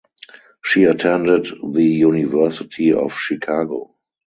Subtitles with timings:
[0.63, 3.93] She attended the University of Chicago.